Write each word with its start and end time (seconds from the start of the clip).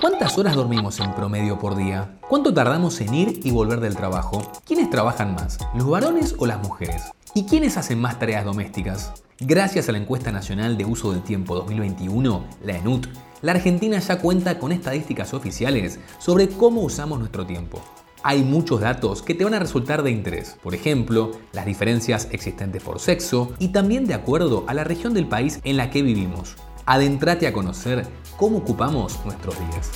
¿Cuántas 0.00 0.38
horas 0.38 0.54
dormimos 0.54 1.00
en 1.00 1.12
promedio 1.12 1.58
por 1.58 1.74
día? 1.76 2.16
¿Cuánto 2.28 2.54
tardamos 2.54 3.00
en 3.00 3.12
ir 3.12 3.40
y 3.42 3.50
volver 3.50 3.80
del 3.80 3.96
trabajo? 3.96 4.52
¿Quiénes 4.64 4.90
trabajan 4.90 5.34
más, 5.34 5.58
los 5.74 5.90
varones 5.90 6.36
o 6.38 6.46
las 6.46 6.62
mujeres? 6.62 7.02
¿Y 7.34 7.46
quiénes 7.46 7.76
hacen 7.76 8.00
más 8.00 8.18
tareas 8.20 8.44
domésticas? 8.44 9.12
Gracias 9.40 9.88
a 9.88 9.92
la 9.92 9.98
encuesta 9.98 10.30
nacional 10.30 10.76
de 10.78 10.84
uso 10.84 11.10
del 11.12 11.22
tiempo 11.22 11.56
2021, 11.56 12.44
la 12.62 12.76
ENUT, 12.76 13.08
la 13.42 13.52
Argentina 13.52 13.98
ya 13.98 14.20
cuenta 14.20 14.60
con 14.60 14.70
estadísticas 14.70 15.34
oficiales 15.34 15.98
sobre 16.18 16.48
cómo 16.48 16.82
usamos 16.82 17.18
nuestro 17.18 17.44
tiempo. 17.44 17.80
Hay 18.22 18.42
muchos 18.42 18.80
datos 18.80 19.22
que 19.22 19.34
te 19.34 19.44
van 19.44 19.54
a 19.54 19.60
resultar 19.60 20.02
de 20.02 20.10
interés, 20.10 20.56
por 20.62 20.74
ejemplo, 20.74 21.32
las 21.52 21.66
diferencias 21.66 22.28
existentes 22.30 22.82
por 22.82 23.00
sexo 23.00 23.52
y 23.58 23.68
también 23.68 24.06
de 24.06 24.14
acuerdo 24.14 24.64
a 24.68 24.74
la 24.74 24.84
región 24.84 25.14
del 25.14 25.26
país 25.26 25.60
en 25.64 25.76
la 25.76 25.90
que 25.90 26.02
vivimos. 26.02 26.56
Adentrate 26.90 27.46
a 27.46 27.52
conocer 27.52 28.06
cómo 28.38 28.56
ocupamos 28.56 29.22
nuestros 29.26 29.54
días. 29.58 29.90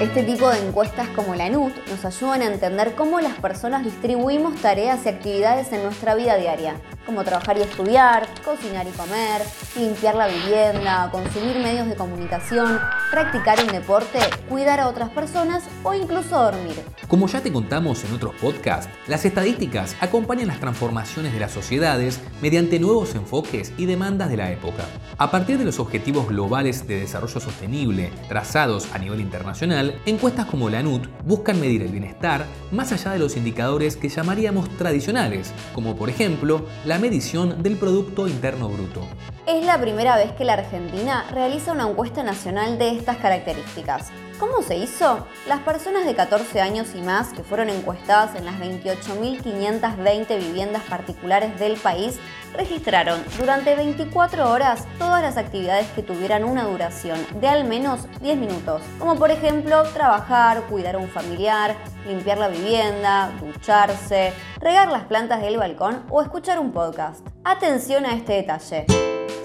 Este 0.00 0.24
tipo 0.24 0.50
de 0.50 0.66
encuestas 0.66 1.08
como 1.10 1.36
la 1.36 1.48
NUT 1.48 1.72
nos 1.88 2.04
ayudan 2.04 2.42
a 2.42 2.46
entender 2.46 2.96
cómo 2.96 3.20
las 3.20 3.34
personas 3.38 3.84
distribuimos 3.84 4.56
tareas 4.60 5.06
y 5.06 5.10
actividades 5.10 5.72
en 5.72 5.84
nuestra 5.84 6.16
vida 6.16 6.36
diaria, 6.36 6.74
como 7.06 7.22
trabajar 7.22 7.56
y 7.56 7.62
estudiar, 7.62 8.26
cocinar 8.44 8.84
y 8.88 8.90
comer, 8.90 9.42
limpiar 9.76 10.16
la 10.16 10.26
vivienda, 10.26 11.08
consumir 11.12 11.58
medios 11.60 11.88
de 11.88 11.94
comunicación, 11.94 12.80
practicar 13.10 13.58
un 13.64 13.72
deporte, 13.72 14.18
cuidar 14.48 14.80
a 14.80 14.88
otras 14.88 15.10
personas 15.10 15.64
o 15.82 15.94
incluso 15.94 16.36
dormir. 16.36 16.74
Como 17.08 17.28
ya 17.28 17.40
te 17.40 17.52
contamos 17.52 18.04
en 18.04 18.14
otros 18.14 18.34
podcasts, 18.40 18.90
las 19.06 19.24
estadísticas 19.24 19.96
acompañan 20.00 20.48
las 20.48 20.60
transformaciones 20.60 21.32
de 21.32 21.40
las 21.40 21.52
sociedades 21.52 22.20
mediante 22.42 22.80
nuevos 22.80 23.14
enfoques 23.14 23.72
y 23.76 23.86
demandas 23.86 24.28
de 24.28 24.36
la 24.36 24.50
época. 24.50 24.84
A 25.18 25.30
partir 25.30 25.58
de 25.58 25.64
los 25.64 25.78
objetivos 25.78 26.28
globales 26.28 26.86
de 26.86 27.00
desarrollo 27.00 27.40
sostenible 27.40 28.10
trazados 28.28 28.88
a 28.92 28.98
nivel 28.98 29.20
internacional, 29.20 30.00
encuestas 30.06 30.46
como 30.46 30.68
la 30.68 30.82
NUT 30.82 31.06
buscan 31.24 31.60
medir 31.60 31.82
el 31.82 31.92
bienestar 31.92 32.46
más 32.72 32.92
allá 32.92 33.12
de 33.12 33.18
los 33.18 33.36
indicadores 33.36 33.96
que 33.96 34.08
llamaríamos 34.08 34.68
tradicionales, 34.76 35.52
como 35.74 35.96
por 35.96 36.10
ejemplo 36.10 36.66
la 36.84 36.98
medición 36.98 37.62
del 37.62 37.76
Producto 37.76 38.26
Interno 38.26 38.68
Bruto. 38.68 39.06
Es 39.46 39.64
la 39.64 39.80
primera 39.80 40.16
vez 40.16 40.32
que 40.32 40.44
la 40.44 40.54
Argentina 40.54 41.24
realiza 41.30 41.70
una 41.70 41.88
encuesta 41.88 42.24
nacional 42.24 42.78
de 42.78 42.90
estas 42.90 43.18
características. 43.18 44.10
¿Cómo 44.40 44.60
se 44.60 44.76
hizo? 44.76 45.24
Las 45.46 45.60
personas 45.60 46.04
de 46.04 46.16
14 46.16 46.60
años 46.60 46.88
y 46.96 47.00
más 47.00 47.28
que 47.28 47.44
fueron 47.44 47.68
encuestadas 47.68 48.34
en 48.34 48.44
las 48.44 48.56
28.520 48.58 50.38
viviendas 50.38 50.82
particulares 50.90 51.56
del 51.60 51.76
país 51.76 52.18
registraron 52.54 53.22
durante 53.38 53.76
24 53.76 54.50
horas 54.50 54.84
todas 54.98 55.22
las 55.22 55.36
actividades 55.36 55.86
que 55.92 56.02
tuvieran 56.02 56.42
una 56.42 56.64
duración 56.64 57.24
de 57.40 57.46
al 57.46 57.62
menos 57.62 58.08
10 58.22 58.38
minutos, 58.38 58.82
como 58.98 59.14
por 59.14 59.30
ejemplo 59.30 59.84
trabajar, 59.94 60.62
cuidar 60.62 60.96
a 60.96 60.98
un 60.98 61.08
familiar, 61.08 61.76
limpiar 62.04 62.38
la 62.38 62.48
vivienda, 62.48 63.30
ducharse, 63.40 64.32
regar 64.58 64.90
las 64.90 65.04
plantas 65.04 65.40
del 65.40 65.56
balcón 65.56 66.02
o 66.10 66.20
escuchar 66.20 66.58
un 66.58 66.72
podcast. 66.72 67.24
Atención 67.44 68.04
a 68.06 68.14
este 68.14 68.32
detalle 68.32 68.86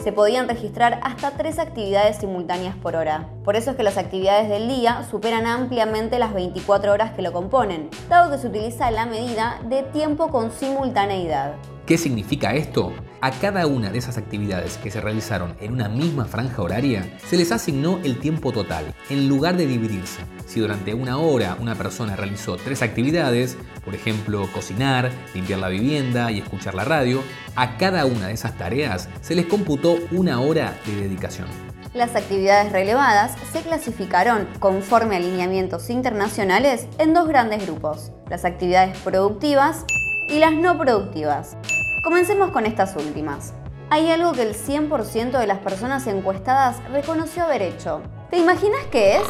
se 0.03 0.11
podían 0.11 0.47
registrar 0.47 0.99
hasta 1.03 1.31
tres 1.31 1.59
actividades 1.59 2.17
simultáneas 2.17 2.75
por 2.75 2.95
hora. 2.95 3.27
Por 3.43 3.55
eso 3.55 3.71
es 3.71 3.77
que 3.77 3.83
las 3.83 3.97
actividades 3.97 4.49
del 4.49 4.67
día 4.67 5.05
superan 5.09 5.45
ampliamente 5.45 6.19
las 6.19 6.33
24 6.33 6.91
horas 6.91 7.11
que 7.11 7.21
lo 7.21 7.31
componen, 7.31 7.89
dado 8.09 8.31
que 8.31 8.37
se 8.37 8.47
utiliza 8.47 8.91
la 8.91 9.05
medida 9.05 9.59
de 9.69 9.83
tiempo 9.83 10.29
con 10.29 10.51
simultaneidad. 10.51 11.53
¿Qué 11.91 11.97
significa 11.97 12.55
esto? 12.55 12.93
A 13.19 13.31
cada 13.31 13.67
una 13.67 13.89
de 13.89 13.97
esas 13.97 14.17
actividades 14.17 14.77
que 14.77 14.89
se 14.89 15.01
realizaron 15.01 15.57
en 15.59 15.73
una 15.73 15.89
misma 15.89 16.23
franja 16.23 16.61
horaria, 16.61 17.05
se 17.27 17.35
les 17.35 17.51
asignó 17.51 17.99
el 18.05 18.17
tiempo 18.17 18.53
total, 18.53 18.93
en 19.09 19.27
lugar 19.27 19.57
de 19.57 19.67
dividirse. 19.67 20.21
Si 20.45 20.61
durante 20.61 20.93
una 20.93 21.17
hora 21.17 21.57
una 21.59 21.75
persona 21.75 22.15
realizó 22.15 22.55
tres 22.55 22.81
actividades, 22.81 23.57
por 23.83 23.93
ejemplo, 23.93 24.47
cocinar, 24.53 25.11
limpiar 25.33 25.59
la 25.59 25.67
vivienda 25.67 26.31
y 26.31 26.39
escuchar 26.39 26.75
la 26.75 26.85
radio, 26.85 27.21
a 27.57 27.75
cada 27.75 28.05
una 28.05 28.27
de 28.27 28.35
esas 28.35 28.57
tareas 28.57 29.09
se 29.19 29.35
les 29.35 29.47
computó 29.47 29.97
una 30.11 30.39
hora 30.39 30.79
de 30.85 30.95
dedicación. 30.95 31.49
Las 31.93 32.15
actividades 32.15 32.71
relevadas 32.71 33.33
se 33.51 33.63
clasificaron, 33.63 34.47
conforme 34.59 35.15
a 35.15 35.17
alineamientos 35.17 35.89
internacionales, 35.89 36.87
en 36.99 37.13
dos 37.13 37.27
grandes 37.27 37.65
grupos, 37.67 38.13
las 38.29 38.45
actividades 38.45 38.97
productivas 38.99 39.83
y 40.29 40.39
las 40.39 40.53
no 40.53 40.77
productivas. 40.77 41.57
Comencemos 42.01 42.49
con 42.49 42.65
estas 42.65 42.95
últimas. 42.95 43.53
Hay 43.91 44.09
algo 44.09 44.31
que 44.31 44.41
el 44.41 44.55
100% 44.55 45.37
de 45.37 45.45
las 45.45 45.59
personas 45.59 46.07
encuestadas 46.07 46.77
reconoció 46.91 47.43
haber 47.43 47.61
hecho. 47.61 48.01
¿Te 48.31 48.39
imaginas 48.39 48.81
qué 48.91 49.17
es? 49.17 49.23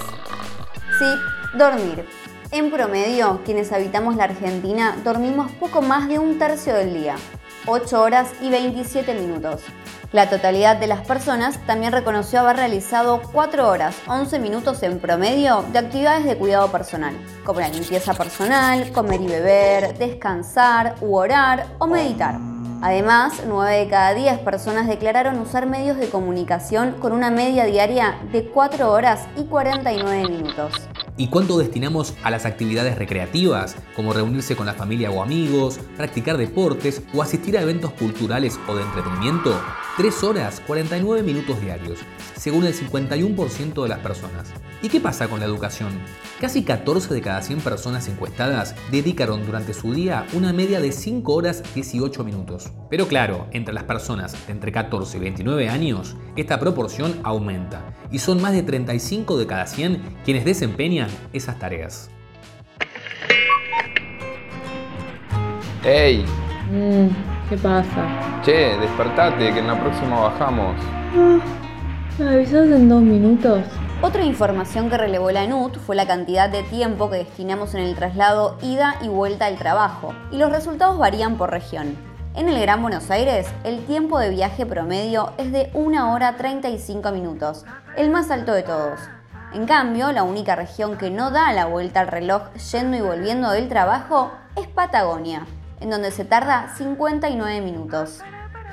Sí, 0.98 1.58
dormir. 1.58 2.08
En 2.52 2.72
promedio, 2.72 3.42
quienes 3.44 3.74
habitamos 3.74 4.16
la 4.16 4.24
Argentina 4.24 4.98
dormimos 5.04 5.52
poco 5.54 5.82
más 5.82 6.08
de 6.08 6.20
un 6.20 6.40
tercio 6.40 6.74
del 6.74 6.94
día, 6.94 7.16
8 7.66 8.02
horas 8.02 8.32
y 8.42 8.50
27 8.50 9.16
minutos. 9.16 9.64
La 10.14 10.30
totalidad 10.30 10.78
de 10.78 10.88
las 10.88 11.06
personas 11.06 11.58
también 11.66 11.92
reconoció 11.92 12.40
haber 12.40 12.56
realizado 12.56 13.22
4 13.34 13.68
horas 13.68 13.98
11 14.08 14.40
minutos 14.40 14.82
en 14.84 15.00
promedio 15.00 15.66
de 15.74 15.80
actividades 15.80 16.24
de 16.24 16.38
cuidado 16.38 16.72
personal, 16.72 17.16
como 17.44 17.60
la 17.60 17.68
limpieza 17.68 18.14
personal, 18.14 18.94
comer 18.94 19.20
y 19.20 19.28
beber, 19.28 19.98
descansar 19.98 20.96
u 21.02 21.18
orar 21.18 21.66
o 21.80 21.88
meditar. 21.88 22.51
Además, 22.82 23.44
9 23.48 23.78
de 23.78 23.88
cada 23.88 24.16
10 24.16 24.40
personas 24.40 24.88
declararon 24.88 25.40
usar 25.40 25.68
medios 25.68 25.98
de 25.98 26.10
comunicación 26.10 26.94
con 26.94 27.12
una 27.12 27.30
media 27.30 27.66
diaria 27.66 28.18
de 28.32 28.46
4 28.46 28.92
horas 28.92 29.28
y 29.38 29.44
49 29.44 30.28
minutos. 30.28 30.74
¿Y 31.16 31.28
cuánto 31.28 31.60
destinamos 31.60 32.16
a 32.24 32.32
las 32.32 32.48
actividades 32.48 32.98
recreativas, 32.98 33.76
como 33.96 34.14
reunirse 34.14 34.56
con 34.56 34.66
la 34.66 34.74
familia 34.74 35.12
o 35.12 35.22
amigos, 35.22 35.80
practicar 35.96 36.38
deportes 36.38 37.04
o 37.14 37.22
asistir 37.22 37.56
a 37.56 37.62
eventos 37.62 37.92
culturales 37.92 38.60
o 38.68 38.76
de 38.76 38.82
entretenimiento? 38.82 39.62
3 39.98 40.24
horas 40.24 40.62
49 40.68 41.22
minutos 41.22 41.60
diarios, 41.60 42.00
según 42.38 42.66
el 42.66 42.74
51% 42.74 43.84
de 43.84 43.90
las 43.90 44.00
personas. 44.00 44.54
¿Y 44.82 44.88
qué 44.88 45.02
pasa 45.02 45.28
con 45.28 45.42
la 45.42 45.46
educación? 45.46 45.90
Casi 46.40 46.64
14 46.64 47.14
de 47.14 47.22
cada 47.22 47.42
100 47.42 47.60
personas 47.60 48.08
encuestadas 48.08 48.74
dedicaron 48.90 49.46
durante 49.46 49.74
su 49.74 49.94
día 49.94 50.26
una 50.34 50.54
media 50.54 50.80
de 50.80 50.94
5 50.94 51.34
horas 51.34 51.62
18 51.76 52.24
minutos. 52.24 52.72
Pero 52.90 53.08
claro, 53.08 53.48
entre 53.52 53.74
las 53.74 53.84
personas 53.84 54.48
de 54.48 54.54
entre 54.54 54.72
14 54.72 55.18
y 55.18 55.20
29 55.20 55.68
años, 55.68 56.16
esta 56.38 56.58
proporción 56.58 57.20
aumenta 57.24 57.94
y 58.12 58.20
son 58.20 58.42
más 58.42 58.54
de 58.54 58.64
35 58.64 59.38
de 59.38 59.46
cada 59.46 59.68
100 59.68 60.20
quienes 60.24 60.46
desempeñan 60.46 61.10
esas 61.34 61.60
tareas. 61.60 62.10
¡Ey! 65.84 66.24
Mm, 66.72 67.10
¿Qué 67.52 67.58
pasa? 67.58 68.42
Che, 68.46 68.78
despertate, 68.78 69.52
que 69.52 69.60
en 69.60 69.68
la 69.68 69.78
próxima 69.78 70.22
bajamos. 70.22 70.74
Ah, 71.14 71.38
¿Me 72.18 72.30
avisas 72.30 72.68
en 72.68 72.88
dos 72.88 73.02
minutos? 73.02 73.66
Otra 74.02 74.24
información 74.24 74.90
que 74.90 74.98
relevó 74.98 75.32
la 75.32 75.46
NUT 75.46 75.76
fue 75.80 75.98
la 75.98 76.08
cantidad 76.08 76.50
de 76.50 76.64
tiempo 76.64 77.10
que 77.10 77.18
destinamos 77.18 77.76
en 77.76 77.82
el 77.82 77.94
traslado 77.94 78.58
ida 78.62 78.96
y 79.02 79.10
vuelta 79.10 79.48
al 79.48 79.58
trabajo, 79.58 80.16
y 80.32 80.38
los 80.38 80.50
resultados 80.50 80.98
varían 80.98 81.36
por 81.36 81.52
región. 81.52 81.98
En 82.36 82.48
el 82.48 82.58
Gran 82.62 82.82
Buenos 82.82 83.12
Aires, 83.12 83.46
el 83.66 83.84
tiempo 83.86 84.18
de 84.18 84.30
viaje 84.30 84.66
promedio 84.66 85.34
es 85.38 85.52
de 85.52 85.72
1 85.74 86.14
hora 86.14 86.38
35 86.38 87.12
minutos, 87.12 87.66
el 87.98 88.12
más 88.12 88.32
alto 88.32 88.54
de 88.54 88.64
todos. 88.64 89.02
En 89.54 89.66
cambio, 89.66 90.14
la 90.14 90.24
única 90.24 90.56
región 90.56 90.96
que 90.96 91.10
no 91.10 91.32
da 91.32 91.52
la 91.52 91.66
vuelta 91.66 92.00
al 92.00 92.08
reloj 92.08 92.44
yendo 92.72 92.96
y 92.96 93.02
volviendo 93.02 93.52
del 93.52 93.68
trabajo 93.68 94.32
es 94.56 94.70
Patagonia, 94.70 95.46
en 95.82 95.90
donde 95.90 96.12
se 96.12 96.24
tarda 96.24 96.74
59 96.78 97.62
minutos. 97.62 98.20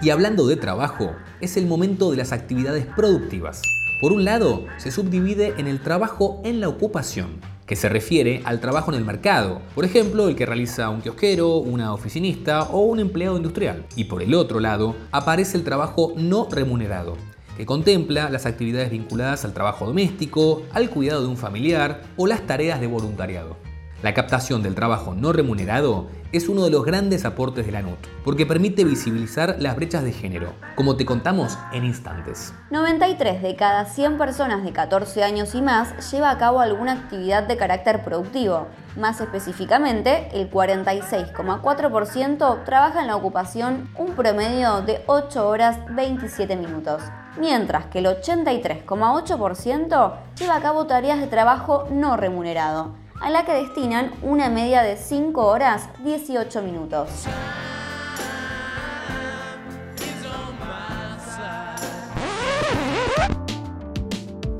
Y 0.01 0.11
hablando 0.11 0.47
de 0.47 0.57
trabajo, 0.57 1.13
es 1.41 1.57
el 1.57 1.67
momento 1.67 2.11
de 2.11 2.19
las 2.19 2.33
actividades 2.33 2.87
productivas. 2.87 3.63
Por 4.01 4.13
un 4.13 4.25
lado, 4.25 4.67
se 4.77 4.93
subdivide 4.93 5.55
en 5.59 5.67
el 5.67 5.81
trabajo 5.81 6.41
en 6.45 6.61
la 6.61 6.69
ocupación, 6.69 7.41
que 7.67 7.75
se 7.75 7.89
refiere 7.89 8.43
al 8.45 8.61
trabajo 8.61 8.93
en 8.93 8.99
el 8.99 9.05
mercado, 9.05 9.61
por 9.75 9.85
ejemplo, 9.85 10.29
el 10.29 10.37
que 10.37 10.47
realiza 10.47 10.89
un 10.89 11.01
kiosquero, 11.01 11.57
una 11.57 11.93
oficinista 11.93 12.63
o 12.63 12.83
un 12.83 13.01
empleado 13.01 13.37
industrial. 13.37 13.87
Y 13.97 14.05
por 14.05 14.23
el 14.23 14.35
otro 14.35 14.61
lado, 14.61 14.95
aparece 15.11 15.57
el 15.57 15.65
trabajo 15.65 16.13
no 16.17 16.47
remunerado, 16.49 17.17
que 17.57 17.67
contempla 17.67 18.31
las 18.31 18.47
actividades 18.47 18.91
vinculadas 18.91 19.45
al 19.45 19.53
trabajo 19.53 19.85
doméstico, 19.85 20.63
al 20.73 20.91
cuidado 20.91 21.23
de 21.23 21.29
un 21.29 21.37
familiar 21.37 22.03
o 22.17 22.29
las 22.29 22.47
tareas 22.47 22.81
de 22.81 22.87
voluntariado. 22.87 23.68
La 24.01 24.15
captación 24.15 24.63
del 24.63 24.77
trabajo 24.77 25.13
no 25.13 25.33
remunerado 25.33 26.07
es 26.31 26.49
uno 26.49 26.63
de 26.63 26.71
los 26.71 26.85
grandes 26.85 27.25
aportes 27.25 27.67
de 27.67 27.73
la 27.73 27.83
NUT, 27.83 27.99
porque 28.25 28.47
permite 28.47 28.85
visibilizar 28.85 29.57
las 29.59 29.75
brechas 29.75 30.05
de 30.05 30.13
género, 30.13 30.53
como 30.77 30.95
te 30.95 31.05
contamos 31.05 31.59
en 31.73 31.85
instantes. 31.85 32.55
93 32.71 33.43
de 33.43 33.57
cada 33.57 33.87
100 33.87 34.17
personas 34.17 34.63
de 34.63 34.73
14 34.73 35.25
años 35.25 35.53
y 35.57 35.63
más 35.63 36.13
lleva 36.13 36.31
a 36.31 36.39
cabo 36.39 36.61
alguna 36.61 36.93
actividad 36.93 37.43
de 37.43 37.57
carácter 37.57 38.05
productivo. 38.05 38.69
Más 38.97 39.21
específicamente, 39.21 40.29
el 40.33 40.49
46,4% 40.49 42.63
trabaja 42.63 43.01
en 43.01 43.09
la 43.09 43.17
ocupación 43.17 43.91
un 43.97 44.13
promedio 44.13 44.81
de 44.83 45.03
8 45.07 45.49
horas 45.49 45.77
27 45.91 46.55
minutos, 46.55 47.03
mientras 47.41 47.87
que 47.87 47.99
el 47.99 48.07
83,8% 48.07 50.13
lleva 50.39 50.55
a 50.55 50.61
cabo 50.61 50.87
tareas 50.87 51.19
de 51.19 51.27
trabajo 51.27 51.89
no 51.91 52.17
remunerado 52.17 53.08
a 53.21 53.31
la 53.31 53.45
que 53.45 53.53
destinan 53.53 54.13
una 54.23 54.49
media 54.49 54.83
de 54.83 54.97
5 54.97 55.45
horas 55.45 55.89
18 56.05 56.63
minutos. 56.63 57.09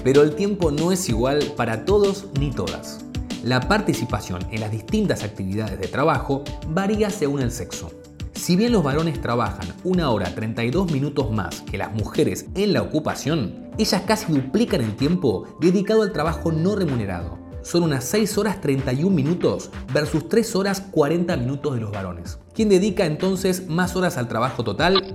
Pero 0.03 0.23
el 0.23 0.35
tiempo 0.35 0.71
no 0.71 0.91
es 0.91 1.09
igual 1.09 1.53
para 1.57 1.85
todos 1.85 2.27
ni 2.39 2.51
todas. 2.51 3.05
La 3.45 3.61
participación 3.61 4.43
en 4.51 4.61
las 4.61 4.71
distintas 4.71 5.23
actividades 5.23 5.79
de 5.79 5.87
trabajo 5.87 6.43
varía 6.69 7.11
según 7.11 7.43
el 7.43 7.53
sexo. 7.53 7.91
Si 8.33 8.57
bien 8.57 8.73
los 8.73 8.83
varones 8.83 9.21
trabajan 9.21 9.69
una 9.85 10.11
hora 10.11 10.35
32 10.35 10.91
minutos 10.91 11.31
más 11.31 11.61
que 11.63 11.77
las 11.77 11.93
mujeres 11.93 12.47
en 12.55 12.73
la 12.73 12.83
ocupación, 12.83 13.71
ellas 13.77 14.03
casi 14.07 14.33
duplican 14.33 14.81
el 14.81 14.97
tiempo 14.97 15.47
dedicado 15.61 16.03
al 16.03 16.13
trabajo 16.13 16.53
no 16.53 16.75
remunerado 16.75 17.38
son 17.69 17.83
unas 17.83 18.05
6 18.05 18.39
horas 18.39 18.63
31 18.63 19.15
minutos 19.15 19.71
versus 19.93 20.27
3 20.27 20.57
horas 20.57 20.81
40 20.81 21.37
minutos 21.37 21.75
de 21.75 21.81
los 21.83 21.91
varones. 21.91 22.39
¿Quién 22.55 22.71
dedica 22.71 23.05
entonces 23.05 23.69
más 23.69 23.95
horas 23.95 24.17
al 24.17 24.27
trabajo 24.27 24.65
total? 24.65 25.15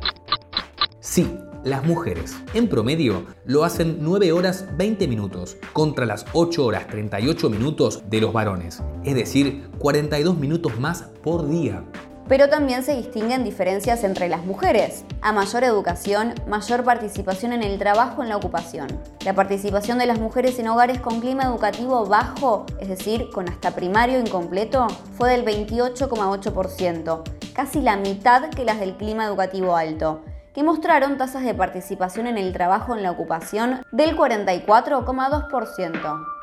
Sí, 0.99 1.35
las 1.63 1.83
mujeres. 1.83 2.35
En 2.53 2.67
promedio 2.67 3.25
lo 3.45 3.63
hacen 3.63 3.97
9 4.01 4.31
horas 4.33 4.67
20 4.77 5.07
minutos 5.07 5.57
contra 5.73 6.05
las 6.05 6.27
8 6.33 6.63
horas 6.63 6.87
38 6.87 7.49
minutos 7.49 8.03
de 8.11 8.21
los 8.21 8.31
varones, 8.31 8.83
es 9.03 9.15
decir, 9.15 9.69
42 9.79 10.37
minutos 10.37 10.79
más 10.79 11.05
por 11.23 11.49
día 11.49 11.83
pero 12.27 12.49
también 12.49 12.83
se 12.83 12.95
distinguen 12.95 13.43
diferencias 13.43 14.03
entre 14.03 14.29
las 14.29 14.45
mujeres. 14.45 15.05
A 15.21 15.31
mayor 15.31 15.63
educación, 15.63 16.33
mayor 16.47 16.83
participación 16.83 17.53
en 17.53 17.63
el 17.63 17.79
trabajo 17.79 18.23
en 18.23 18.29
la 18.29 18.37
ocupación. 18.37 18.87
La 19.25 19.33
participación 19.33 19.97
de 19.97 20.05
las 20.05 20.19
mujeres 20.19 20.59
en 20.59 20.67
hogares 20.67 20.99
con 20.99 21.19
clima 21.19 21.43
educativo 21.43 22.05
bajo, 22.05 22.65
es 22.79 22.89
decir, 22.89 23.29
con 23.33 23.49
hasta 23.49 23.71
primario 23.71 24.19
incompleto, 24.19 24.87
fue 25.17 25.31
del 25.31 25.45
28,8%, 25.45 27.23
casi 27.53 27.81
la 27.81 27.97
mitad 27.97 28.49
que 28.49 28.65
las 28.65 28.79
del 28.79 28.95
clima 28.95 29.25
educativo 29.25 29.75
alto 29.75 30.21
que 30.53 30.63
mostraron 30.63 31.17
tasas 31.17 31.43
de 31.43 31.53
participación 31.53 32.27
en 32.27 32.37
el 32.37 32.53
trabajo 32.53 32.95
en 32.95 33.03
la 33.03 33.11
ocupación 33.11 33.81
del 33.91 34.15
44,2%. 34.15 36.42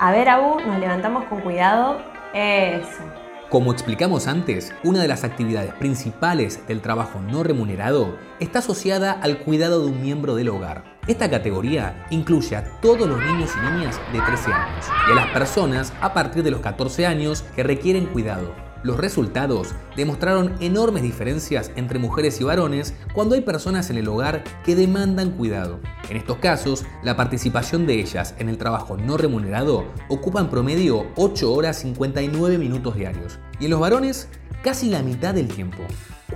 A 0.00 0.12
ver, 0.12 0.28
Abu, 0.28 0.60
nos 0.60 0.78
levantamos 0.78 1.24
con 1.24 1.40
cuidado. 1.40 2.00
Eso. 2.32 3.02
Como 3.50 3.72
explicamos 3.72 4.28
antes, 4.28 4.72
una 4.84 5.00
de 5.00 5.08
las 5.08 5.24
actividades 5.24 5.72
principales 5.74 6.64
del 6.68 6.82
trabajo 6.82 7.20
no 7.20 7.42
remunerado 7.42 8.16
está 8.38 8.60
asociada 8.60 9.10
al 9.10 9.38
cuidado 9.38 9.80
de 9.80 9.90
un 9.90 10.00
miembro 10.00 10.36
del 10.36 10.50
hogar. 10.50 10.84
Esta 11.08 11.28
categoría 11.28 12.06
incluye 12.10 12.54
a 12.54 12.80
todos 12.80 13.08
los 13.08 13.18
niños 13.18 13.50
y 13.56 13.72
niñas 13.72 14.00
de 14.12 14.20
13 14.20 14.52
años 14.52 14.86
y 15.08 15.12
a 15.12 15.14
las 15.16 15.30
personas 15.30 15.92
a 16.00 16.14
partir 16.14 16.44
de 16.44 16.52
los 16.52 16.60
14 16.60 17.04
años 17.04 17.42
que 17.56 17.64
requieren 17.64 18.06
cuidado. 18.06 18.67
Los 18.82 18.96
resultados 18.96 19.74
demostraron 19.96 20.54
enormes 20.60 21.02
diferencias 21.02 21.72
entre 21.76 21.98
mujeres 21.98 22.40
y 22.40 22.44
varones 22.44 22.94
cuando 23.12 23.34
hay 23.34 23.40
personas 23.40 23.90
en 23.90 23.96
el 23.96 24.08
hogar 24.08 24.44
que 24.64 24.76
demandan 24.76 25.32
cuidado. 25.32 25.80
En 26.08 26.16
estos 26.16 26.38
casos, 26.38 26.84
la 27.02 27.16
participación 27.16 27.86
de 27.86 28.00
ellas 28.00 28.34
en 28.38 28.48
el 28.48 28.58
trabajo 28.58 28.96
no 28.96 29.16
remunerado 29.16 29.84
ocupa 30.08 30.40
en 30.40 30.48
promedio 30.48 31.06
8 31.16 31.52
horas 31.52 31.78
59 31.78 32.58
minutos 32.58 32.94
diarios 32.94 33.38
y 33.58 33.64
en 33.64 33.70
los 33.70 33.80
varones 33.80 34.28
casi 34.62 34.88
la 34.90 35.02
mitad 35.02 35.34
del 35.34 35.48
tiempo. 35.48 35.82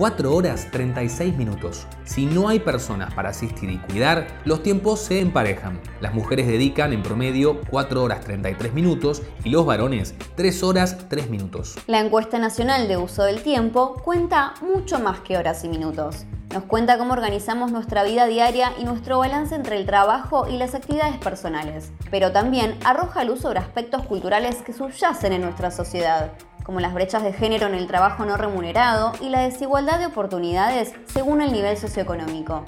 4 0.03 0.35
horas 0.35 0.67
36 0.73 1.37
minutos. 1.37 1.87
Si 2.03 2.27
no 2.27 2.49
hay 2.49 2.59
personas 2.59 3.15
para 3.15 3.29
asistir 3.29 3.71
y 3.71 3.79
cuidar, 3.79 4.27
los 4.45 4.61
tiempos 4.65 4.99
se 4.99 5.21
emparejan. 5.21 5.81
Las 6.01 6.13
mujeres 6.13 6.49
dedican 6.49 6.93
en 6.93 7.05
promedio 7.05 7.61
4 7.71 8.03
horas 8.03 8.19
33 8.23 8.75
minutos 8.75 9.23
y 9.45 9.51
los 9.51 9.65
varones 9.65 10.17
3 10.35 10.63
horas 10.65 11.07
3 11.09 11.31
minutos. 11.31 11.77
La 11.87 12.01
encuesta 12.01 12.41
nacional 12.41 12.89
de 12.89 12.97
uso 12.97 13.23
del 13.23 13.45
tiempo 13.45 13.95
cuenta 14.03 14.55
mucho 14.61 14.99
más 14.99 15.21
que 15.21 15.37
horas 15.37 15.63
y 15.63 15.69
minutos. 15.69 16.27
Nos 16.53 16.65
cuenta 16.65 16.99
cómo 16.99 17.13
organizamos 17.13 17.71
nuestra 17.71 18.03
vida 18.03 18.27
diaria 18.27 18.73
y 18.81 18.85
nuestro 18.85 19.21
balance 19.21 19.55
entre 19.55 19.77
el 19.77 19.87
trabajo 19.87 20.49
y 20.49 20.59
las 20.59 20.75
actividades 20.75 21.17
personales, 21.19 21.93
pero 22.11 22.33
también 22.33 22.77
arroja 22.85 23.23
luz 23.23 23.41
sobre 23.43 23.61
aspectos 23.61 24.03
culturales 24.03 24.57
que 24.57 24.73
subyacen 24.73 25.33
en 25.33 25.43
nuestra 25.43 25.71
sociedad 25.71 26.33
como 26.65 26.81
las 26.81 26.95
brechas 26.95 27.23
de 27.23 27.33
género 27.33 27.67
en 27.67 27.75
el 27.75 27.87
trabajo 27.87 28.25
no 28.25 28.37
remunerado 28.37 29.13
y 29.21 29.29
la 29.29 29.41
desigualdad 29.41 29.99
de 29.99 30.07
oportunidades 30.07 30.93
según 31.07 31.41
el 31.41 31.53
nivel 31.53 31.77
socioeconómico. 31.77 32.65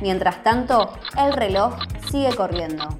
Mientras 0.00 0.42
tanto, 0.42 0.92
el 1.16 1.32
reloj 1.32 1.74
sigue 2.10 2.34
corriendo. 2.34 2.98